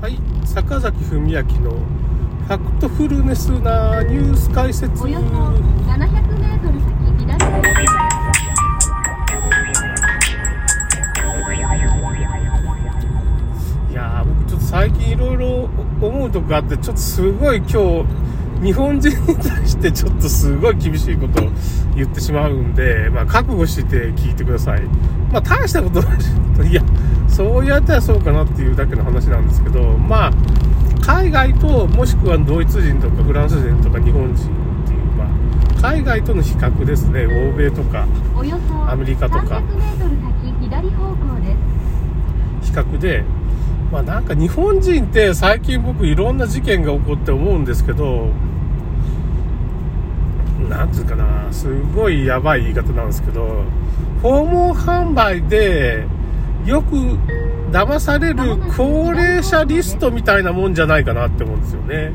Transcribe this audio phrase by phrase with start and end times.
[0.00, 0.16] はい、
[0.46, 5.02] 坂崎文明のファクトフルネスなニュース解説。
[5.02, 5.98] およそ700
[6.38, 7.34] メートル先左
[13.90, 15.68] いやー、僕ちょっと最近いろいろ
[16.00, 17.74] 思うとこがあって、ちょっとすごい今日、
[18.62, 21.48] 日本人に対してちょっとすごい厳しいことを
[21.94, 24.82] 言ってしまうんで、まあ覚悟して聞いてください。
[25.32, 26.16] まあ大したことな
[26.66, 26.70] い。
[26.70, 26.82] いや、
[27.28, 30.32] そうやったらそうかなっていうだけの話なんですけど、まあ、
[31.00, 35.28] 海外ともしくはドイツ人とかフランス人とか日本人っていう、まあ、
[35.80, 41.56] 海外との比較ですね、欧米とかおよそアメリカとか300メートル先左方向で
[42.62, 43.24] す比較で、
[43.90, 48.28] まあなんか日本人って最近僕いろんな事件が起こって思うんですけど、
[50.68, 53.64] なんていうかな、すごいやばい言い方なんですけど、
[54.22, 56.04] 訪問販売で
[56.66, 56.96] よく
[57.70, 62.12] 騙される高齢者リストみたいなもんじゃないかなって思うんですよね。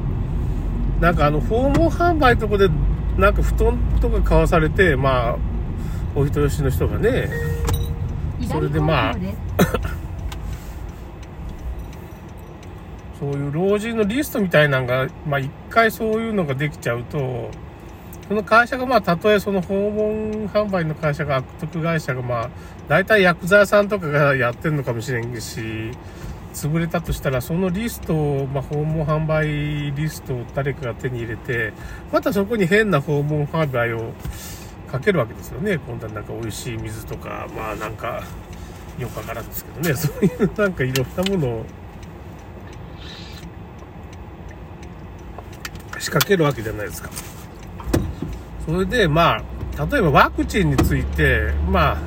[1.00, 2.70] なんかあの訪問販売とこで
[3.18, 5.38] なんか布団とか買わされて、まあ、
[6.16, 7.30] お人よしの人がね、
[8.48, 9.26] それでまあ 左方向で
[13.13, 17.50] すそういう老人のリストみたいなのが、まあ一回そういうのができちゃうと、
[18.28, 22.50] その会社がまあ、たとえその訪問販売の会社が悪徳会社がまあ、
[22.90, 25.62] 大体薬剤さんとかがやってるのかもしれんし、
[26.54, 31.72] 潰れたとしたら、そのリストを、まあ、訪問販売リストを誰かが手に入れて、
[32.12, 34.12] またそこに変な訪問販売を
[34.92, 35.80] かけるわけですよね。
[35.88, 38.22] 今度はなんか美味しい水とか、まあなんか、
[39.00, 41.66] よくわからんですけどね、そういうなんかいろんなものを
[46.04, 47.10] 仕掛けるわけじゃないですか。
[48.66, 49.38] それで、ま
[49.78, 51.98] あ、例えばワクチンについて、まあ、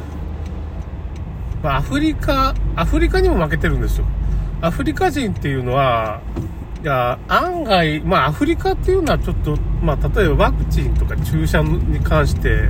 [1.62, 4.06] まあ、アフリカ、アフリカにも負けてるんですよ。
[4.60, 6.20] アフリカ人っていうのは、
[6.82, 12.68] いや、案外、まあ、アフリカっていうのはちょっと、まあ、例えばワクチンとか注射に関して、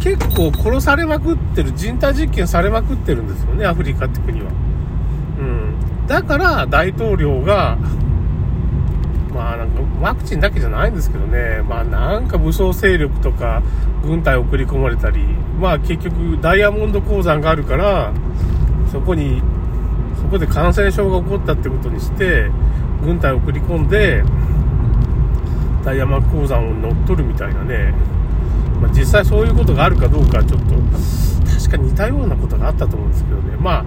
[0.00, 4.46] 結構殺されまくってる、人体実験されまくってるんですよね、アフリカって国は。
[5.40, 6.06] うん。
[6.06, 7.78] だから、大統領が、
[9.32, 13.62] まあなんかワクチンだけじゃないんですけどね、まあなんか武装勢力とか
[14.02, 15.20] 軍隊送り込まれたり、
[15.58, 18.12] まあ結局ダイヤモンド鉱山があるから、
[18.90, 19.42] そこに、
[20.16, 22.50] そこで感染症が起こったってことにして、
[23.02, 24.22] 軍隊を送り込んで、
[25.84, 27.94] ダイヤモンド鉱山を乗っ取るみたいなね、
[28.80, 30.74] まあ実際そういうことがあるかどうかちょっと、
[31.48, 33.84] 確か似たようなことがあったと思うんですけどね、まあ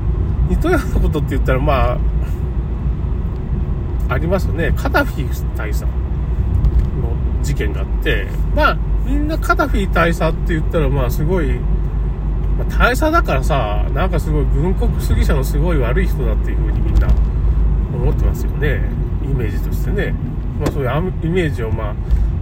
[0.49, 1.97] 似たようなことって言ったらまあ、
[4.09, 4.73] ありますよね。
[4.75, 5.89] カダフィ大佐の
[7.41, 11.53] 事件があって、まあ、みんなカダフィ大佐って言ったら、まあ、すごい、
[12.57, 17.07] まあ、大佐だからさ、なんかすごい軍国主義者のすごい悪い人だっていう風にみんな
[17.93, 18.81] 思ってますよね。
[19.23, 20.13] イメージとしてね。
[20.59, 21.95] まあ、そういうイメージを、まあ、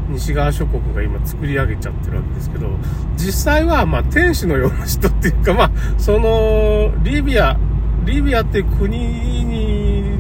[0.09, 2.69] 西側諸国が今作り上げちゃってるわけですけど、
[3.15, 7.57] 実際は、まあ、天使のような人っていうか、まあ、その、リビア、
[8.05, 8.97] リビアって国
[9.45, 10.19] に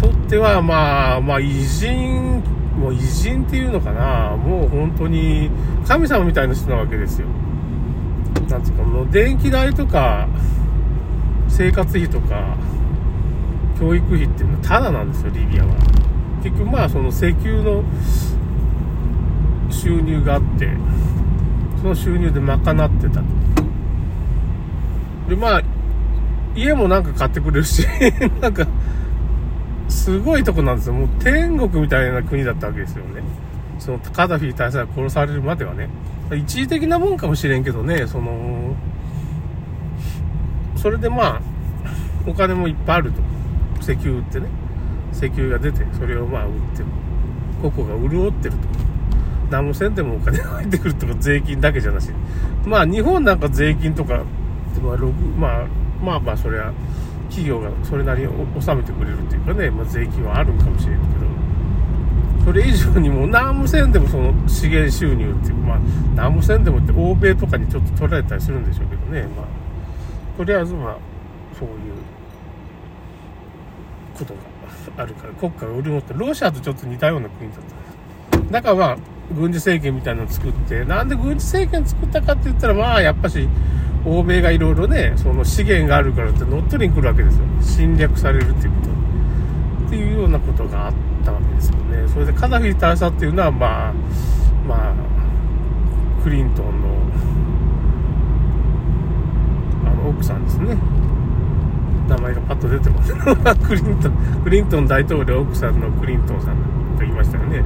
[0.00, 2.42] とっては、まあ、まあ、偉人、
[2.74, 5.50] もう偉人っていうのかな、もう本当に
[5.86, 7.26] 神様みたいな人なわけですよ。
[8.48, 10.26] なんつうか、もう電気代とか、
[11.48, 12.56] 生活費とか、
[13.78, 15.74] 教育費っていうのはタダなんですよ、リビアは。
[16.42, 17.84] 結局まあ、その石油の
[19.70, 20.70] 収入があって、
[21.82, 23.22] その収入で賄ってたと。
[25.28, 25.62] で、まあ、
[26.56, 27.86] 家もなんか買ってくれるし、
[28.40, 28.66] なんか、
[30.00, 30.94] すごいとこなんですよ。
[30.94, 33.22] もう天国みたいな国だったわけですよね。
[33.78, 35.90] そのカダフィ大佐が殺されるまではね。
[36.34, 38.74] 一時的なもんかもしれんけどね、その、
[40.76, 41.40] それでまあ、
[42.26, 43.20] お金もいっぱいあると。
[43.80, 44.46] 石油売ってね。
[45.12, 46.82] 石油が出て、それをまあ売って、
[47.60, 48.58] 個々が潤ってると。
[49.50, 52.10] 何もせんでもお金が入ってくるとか税金だけじゃなし。
[52.64, 54.22] まあ日本なんか税金とか、
[54.82, 55.66] まあ、まあ、
[56.02, 56.72] まあまあそれは、
[57.30, 65.78] 企業がそれなりに納めてくれるっていうかね、まあ、税金はあるんかもしれんけど、それ以上にも何もせんでもその資源収入っていうか、まあ、
[66.14, 69.46] 何もせんでもって欧米とかにちょっと取られたりするんでしょうけどね、まあ、
[70.36, 70.96] とりあえずまあ、
[71.58, 71.74] そういう
[74.18, 74.40] ことが
[75.02, 78.50] あるから、国家が潤って、ロシアとちょっと似たような国だった。
[78.50, 78.96] だからまあ、
[79.32, 83.48] 軍事政権みたいなのを作って、なんで軍事政権作ったかって言ったら、まあ、やっぱし、
[84.04, 87.44] 欧米がいろいろね、その資源があるからって乗っ取りに来るわけですよ。
[87.60, 88.90] 侵略されるっていうこと。
[89.88, 90.92] っていうようなことがあっ
[91.24, 92.08] たわけですよね。
[92.08, 93.92] それでカダフィ大佐っていうのは、まあ、
[94.66, 94.94] まあ、
[96.22, 96.88] クリントンの、
[99.90, 100.76] あの、奥さんですね。
[102.08, 103.14] 名前がパッと出てます
[103.64, 104.12] クリントン
[104.42, 106.56] クリントン大統領奥さんのクリントンさん
[107.00, 107.64] と言いましたよね。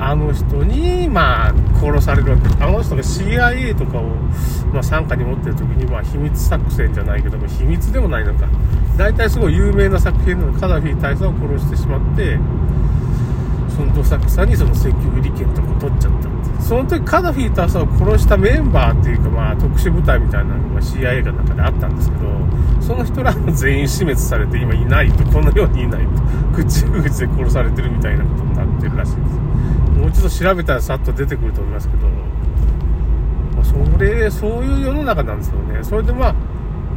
[0.00, 2.64] あの人にまあ殺されるわけ。
[2.64, 4.02] あの人が CIA とかを、
[4.72, 8.48] まあ、傘下に持ってる時に、まあ、秘密作戦じゃないけども秘密でもないのか。
[8.98, 12.38] 大体すごい有名な作品のカダフィ大佐を殺してしまって
[13.74, 22.24] そのどさくさにその石油売り権とか取っちゃったってその時カダフィ大佐を殺したメンバーっていうかまあ特殊部隊みたいなのが CIA が中であったんですけど
[22.80, 25.24] その人らも全員死滅されて今いないと。
[25.24, 26.10] この世にいないと。
[26.54, 29.28] 口々で殺されてるみたいなことになってるらしいです
[29.98, 35.82] もう一度調べたらさっと出てくると思いますけど、まあ、それそういう世の中なんですよね。
[35.82, 36.34] それでまあ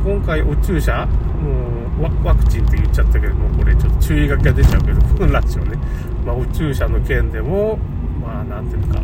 [0.04, 1.06] 今回お注射
[1.98, 5.78] もうワクチンって言っちゃったけどもこれちょっと注意書きが出ちゃうけどこのラジオね、
[6.26, 7.78] まあ、お注射の件でも
[8.22, 9.02] まあなんていうか。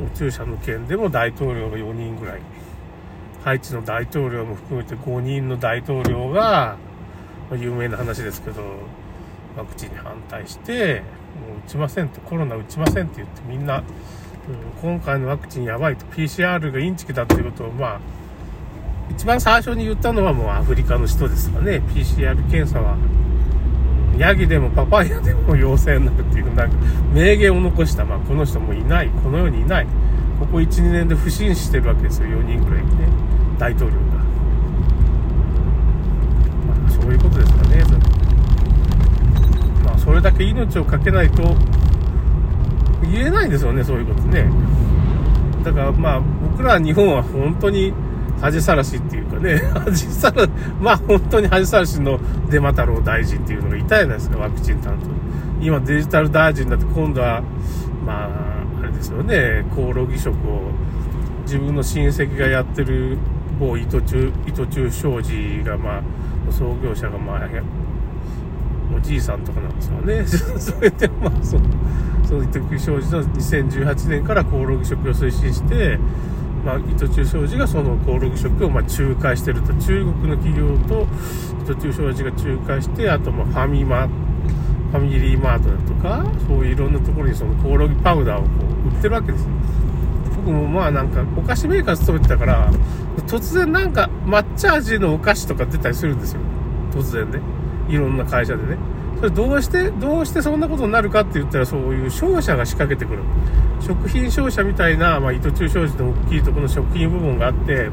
[0.00, 2.40] お注射の件でも大統領が4人ぐらい。
[3.44, 6.76] ハイチの大統領も含めて5人の大統領が、
[7.50, 8.62] まあ、有名な話ですけど
[9.58, 11.02] ワクチンに反対して
[11.48, 13.84] もう打ちませんとコロナ打ちませんって言ってみんな、うん、
[14.80, 18.00] 今回のワクチンやばいと PCR がインチキだっていうことをまあ
[19.10, 21.82] 一番最初に言ったのはもうアフリカの人ですかね。
[21.94, 22.96] PCR 検査は
[24.16, 26.76] ヤギでもパパイヤでも陽性になるっていうなんか
[27.12, 29.86] 名言を残した、まあ、この人もいないこの世にいない。
[30.38, 32.28] ここ12年で不審死してるわけですよ。
[32.28, 32.90] 4人ぐらいね。
[33.58, 34.02] 大統領が、
[36.68, 37.57] まあ、そういうことです。
[40.08, 41.54] それだけ命を懸けないと
[43.02, 44.50] 言えないですよねそういうことね
[45.62, 47.92] だからまあ僕ら日本は本当に
[48.40, 50.46] 恥さらしっていうかね、 恥さら、
[50.80, 55.10] まあ本当に恥さらしのデマ太郎大臣っていうのがいたじゃないですか、ワクチン担当。
[55.60, 57.42] 今デジタル大臣だって今度は、
[58.06, 58.28] まあ、
[58.80, 60.70] あれですよね、厚労義職を
[61.42, 63.18] 自分の親戚がやってる
[63.58, 66.02] 某糸中、糸中商事が、まあ、
[66.52, 67.40] 創業者が、まあ、
[68.96, 70.26] おじいさんとかなんですよね。
[70.58, 71.62] それで、まあ、その、
[72.26, 75.98] その糸中商事の2018年から厚労義職を推進して、
[76.64, 81.06] まあ、糸中商事がその登録職をま仲介してると中国の企業と
[81.62, 88.48] 糸中商事が仲介してあとまファミマファミリーマートだとかそういういろんなところにそのコオロギパウダーをこ
[88.84, 89.46] う売ってるわけです
[90.36, 92.70] 僕もまあなんかお菓子メーカー勤めてたから
[93.26, 96.40] 突然なんか抹茶味のお菓子とか出たりするんですよ
[96.88, 97.40] 突然ね
[97.88, 98.76] いろんな会社でね
[99.18, 103.22] それどうして、どうしてそんなことになるかって言ったら、そういう商社が仕掛けてくる。
[103.80, 107.90] 食品商社みたいな、まあ、糸中商事の大きいところの食品部門があって、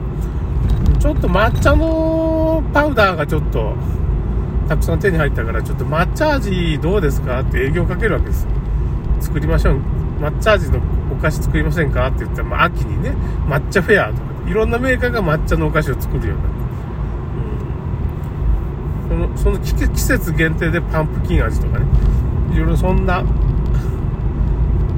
[1.00, 3.74] ちょっと抹茶のパウダーがちょっと、
[4.70, 8.48] たくさん手に入ったから、ちょっと抹茶味どうですかって営業かけるわけです。
[9.20, 9.80] 作りましょう。
[10.20, 10.80] 抹茶味の
[11.12, 13.16] お菓子作りませんかって言ったら、まあ、秋にね、
[13.48, 16.55] 抹茶フェアとか、いろんなメーカーが抹茶のお菓子を作るような
[19.16, 21.86] のその季節限定でパンプキン味とかね。
[22.54, 23.24] いろいろそんな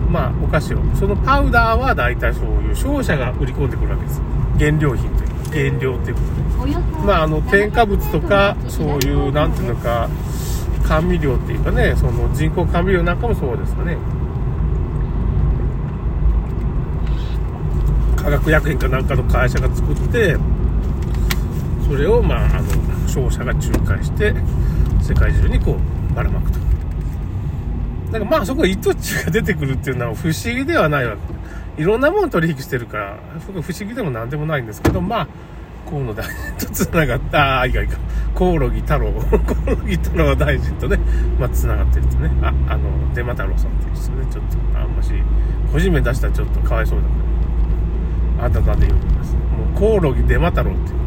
[0.09, 0.79] まあお菓子を。
[0.95, 4.21] そのパウダーは大体そういう商社が売り込んでくるわけです。
[4.59, 5.23] 原料品と
[5.57, 6.77] いう原料っていうことで。
[7.05, 10.09] まああの添加物とかそういうなんていうのか
[10.87, 13.97] 甘味料っていうかねその人工甘味料なんかもそうですかね。
[18.15, 20.37] 化学薬品かなんかの会社が作って
[21.87, 22.86] それをまああの
[23.17, 24.35] 商社が仲介して
[25.01, 25.77] 世界中にこ
[26.11, 26.59] うばらまくと。
[28.11, 31.15] だからまあそこ糸中が出てくるっていうのは不思議ではないわ
[31.75, 31.81] け。
[31.81, 35.27] いろんなもの取引してるからそこ不思議でも何でもないんですけどまあ
[35.89, 37.97] 河野大臣とつながったああいかいいか。
[38.35, 39.11] コオロギ太郎。
[39.11, 40.99] コオロギ太郎大臣とね
[41.39, 42.29] まあつながってるとね。
[42.43, 44.27] ああのデマ太郎さんっていう人ね。
[44.31, 45.11] ちょっとあんまし
[45.71, 47.09] 個人名出したらちょっとかわいそうだか
[48.41, 48.45] ら。
[48.45, 49.33] あだ名で呼びます？
[49.33, 49.39] も
[49.75, 51.06] うコオロギデマ太郎っていう。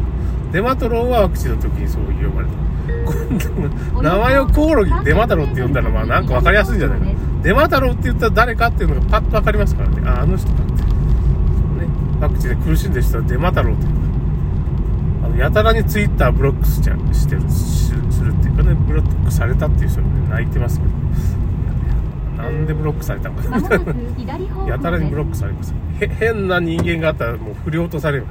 [0.51, 4.01] デマトロはワクチンの時にそう呼ばれた。
[4.01, 7.05] 名前をコオロギデマ太郎って呼んだらまあなんか分かりやすいんじゃないか
[7.41, 10.01] デマ太郎って言ったら誰かっていうのがパッと分かりますからね。
[10.09, 10.53] ああの人か。
[10.53, 11.87] ってそうね。
[12.19, 13.85] ワクチンで苦しんでる人はデマ太郎って。
[15.23, 17.93] あのやたらにツイッターブロックしちゃしてるす
[18.23, 18.73] るっていうかね。
[18.75, 20.91] ブロックされたっていう人がね泣いてますけど。
[22.43, 23.43] なんでブロックされたのか
[24.67, 25.73] やたらにブロックされます。
[26.19, 28.25] 変な人間があったらもう振り落とされる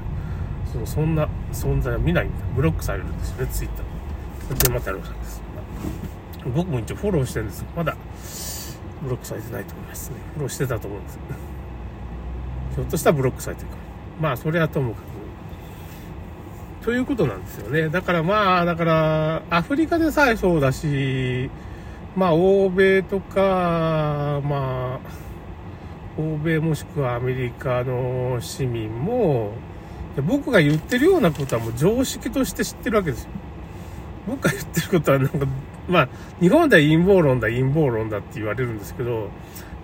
[0.73, 2.35] そのそんな存在は見ないんだ。
[2.55, 4.63] ブロックされるんですよねツイッター。
[4.63, 5.43] でまた太郎さんです、
[6.55, 7.65] 僕も一応フォローしてるんです。
[7.77, 7.97] まだ
[9.03, 10.17] ブロックされてないと思いますね。
[10.35, 11.19] フォローしてたと思うんです。
[12.77, 13.77] ひょっとしたらブロックされてるか
[14.21, 15.11] まあそれはともかく。
[16.85, 17.89] ということなんですよね。
[17.89, 21.51] だからまあだからアフリカでさえそうだし
[22.17, 25.11] まあ欧米とかまあ
[26.19, 29.53] 欧米もしくはアメリカの市民も
[30.21, 33.31] で僕が言ってるようなことはもう常識として知ってるわけですよ。
[34.27, 35.47] 僕が言ってることはなんか、
[35.89, 36.09] まあ、
[36.41, 39.31] 日本では陰謀論だ、陰謀論だって言われるんですけど、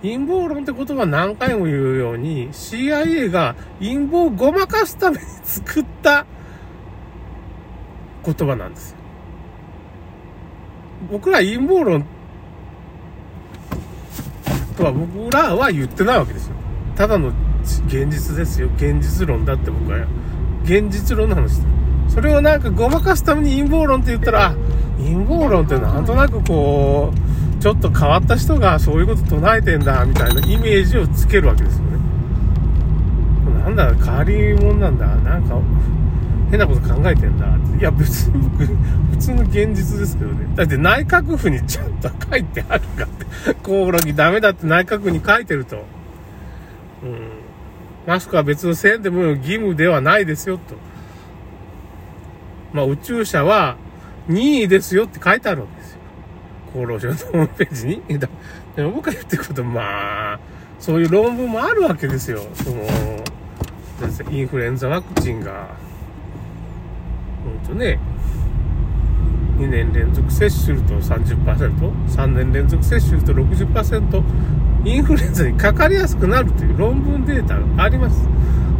[0.03, 6.25] 陰謀論って言葉何回も言うように、CIA が陰謀をごまかすために作った
[8.23, 8.97] 言葉なんですよ。
[11.11, 12.05] 僕ら陰謀論
[14.77, 16.55] とは僕らは言ってないわけですよ。
[16.95, 17.31] ただの
[17.87, 18.69] 現実ですよ。
[18.77, 20.05] 現実論だって僕は。
[20.63, 21.67] 現実論の話です。
[22.09, 24.55] それをなんかごまかすために陰謀論って言ったら、
[24.97, 31.97] 陰謀論ってなんとなくこう、ちょっと変わった人がそういうこと唱えてんだ、みたいなイメージをつけるわけですよね。
[33.63, 35.07] なんだ、変わり者なんだ。
[35.07, 35.59] なんか、
[36.49, 37.45] 変なこと考えてんだ。
[37.79, 40.47] いや、別に僕、普通の現実ですけどね。
[40.55, 43.53] だって内閣府にちゃんと書いてあるかって。
[43.63, 45.75] コオロギダメだって内閣府に書いてると。
[47.03, 47.47] うん。
[48.07, 50.75] マスクは別のせいでも義務ではないですよ、と。
[52.71, 53.75] まあ、宇宙車は
[54.29, 55.99] 任意ですよって書いてあるわけですよ。
[56.73, 58.01] 厚労省のホームページに。
[58.77, 60.39] でも僕が言ってること、まあ、
[60.79, 62.43] そういう論文もあるわけですよ。
[62.53, 62.85] その、
[64.31, 65.67] インフルエンザワクチンが、
[67.43, 67.99] ほんとね、
[69.57, 74.23] 2年連続接種すると 30%3 年連続接種すると60%
[74.87, 78.27] インフルエンザにかかりやすくなるという論文データがあります。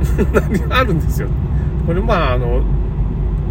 [0.69, 1.27] あるんですよ。
[1.85, 2.61] これまああの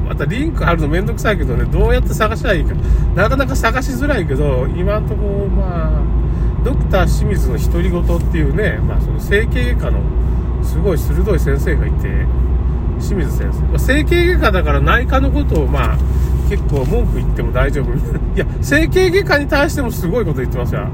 [0.08, 2.74] またリンク貼るのめんどくさいけどねどうやって探したらいいか。
[3.14, 6.02] なかなか探しづらいけど今んとこまあ
[6.64, 10.00] ドクター清水の独り言っていうね、まあ、その整形外科の
[10.62, 12.08] すごい鋭い先生がいて
[12.98, 15.98] 清水先生、まあ、整形外科だから内科のことをまあ
[16.48, 17.92] 結構文句言っても大丈夫。
[18.34, 20.88] いや整形外科に対してもすごいこと言ってますよ。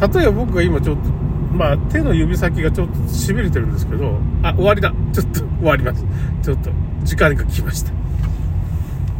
[0.00, 1.02] 例えば僕が今ちょっと
[1.52, 4.92] まあ手の指先がちょっと痺れてるんですけどあ終わりだ。
[5.12, 6.04] ちょっと終わります。
[6.42, 6.70] ちょっと
[7.02, 7.97] 時間が来ました。